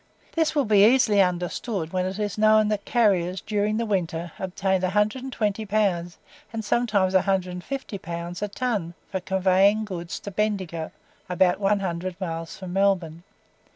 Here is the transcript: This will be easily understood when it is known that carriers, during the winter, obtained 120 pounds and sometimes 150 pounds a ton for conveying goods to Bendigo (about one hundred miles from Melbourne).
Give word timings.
This 0.31 0.55
will 0.55 0.65
be 0.65 0.83
easily 0.83 1.21
understood 1.21 1.93
when 1.93 2.07
it 2.07 2.17
is 2.17 2.35
known 2.35 2.69
that 2.69 2.85
carriers, 2.85 3.39
during 3.39 3.77
the 3.77 3.85
winter, 3.85 4.31
obtained 4.39 4.81
120 4.81 5.63
pounds 5.67 6.17
and 6.51 6.65
sometimes 6.65 7.13
150 7.13 7.99
pounds 7.99 8.41
a 8.41 8.47
ton 8.47 8.95
for 9.11 9.19
conveying 9.19 9.85
goods 9.85 10.19
to 10.21 10.31
Bendigo 10.31 10.89
(about 11.29 11.59
one 11.59 11.81
hundred 11.81 12.19
miles 12.19 12.57
from 12.57 12.73
Melbourne). 12.73 13.21